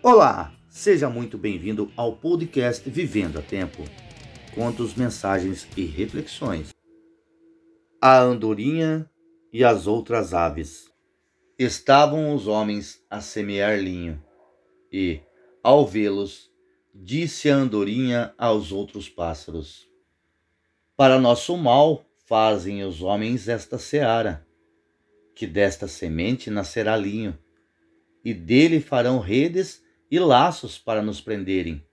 [0.00, 3.82] Olá, seja muito bem-vindo ao podcast Vivendo a Tempo.
[4.54, 6.72] Contos, mensagens e reflexões.
[8.00, 9.10] A andorinha
[9.52, 10.88] e as outras aves.
[11.58, 14.22] Estavam os homens a semear linho,
[14.92, 15.20] e,
[15.64, 16.48] ao vê-los,
[16.94, 19.88] disse a andorinha aos outros pássaros:
[20.96, 24.46] Para nosso mal fazem os homens esta seara,
[25.34, 27.36] que desta semente nascerá linho,
[28.24, 31.84] e dele farão redes e laços para nos prenderem.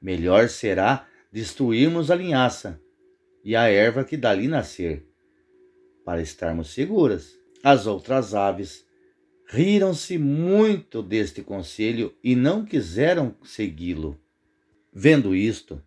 [0.00, 2.80] Melhor será destruirmos a linhaça
[3.44, 5.06] e a erva que dali nascer,
[6.04, 7.38] para estarmos seguras.
[7.62, 8.84] As outras aves
[9.46, 14.18] riram-se muito deste conselho e não quiseram segui-lo.
[14.92, 15.82] Vendo isto,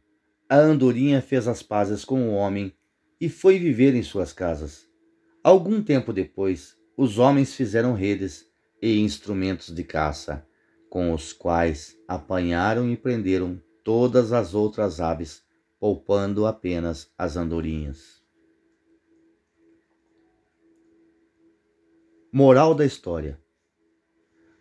[0.47, 2.73] a andorinha fez as pazes com o homem
[3.19, 4.87] e foi viver em suas casas.
[5.43, 8.45] Algum tempo depois, os homens fizeram redes
[8.81, 10.45] e instrumentos de caça
[10.95, 15.43] com os quais apanharam e prenderam todas as outras aves,
[15.77, 18.23] poupando apenas as andorinhas.
[22.31, 23.37] Moral da história: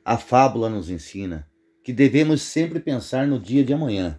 [0.05, 1.49] A fábula nos ensina
[1.85, 4.19] que devemos sempre pensar no dia de amanhã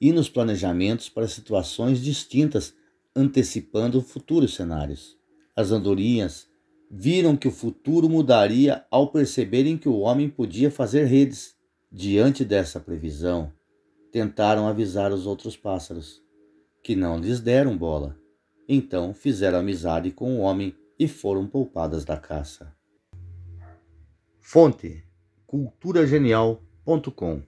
[0.00, 2.72] e nos planejamentos para situações distintas,
[3.16, 5.18] antecipando futuros cenários.
[5.56, 6.48] As andorinhas
[6.90, 11.54] viram que o futuro mudaria ao perceberem que o homem podia fazer redes.
[11.90, 13.52] Diante dessa previsão,
[14.12, 16.22] tentaram avisar os outros pássaros,
[16.82, 18.18] que não lhes deram bola.
[18.68, 22.74] Então fizeram amizade com o homem e foram poupadas da caça.
[24.40, 25.04] Fonte:
[25.46, 27.42] culturagenial.com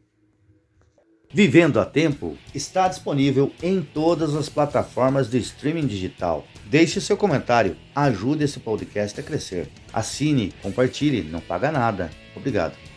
[1.31, 6.47] Vivendo a Tempo está disponível em todas as plataformas de streaming digital.
[6.65, 9.69] Deixe seu comentário, ajude esse podcast a crescer.
[9.93, 12.11] Assine, compartilhe, não paga nada.
[12.35, 12.88] Obrigado.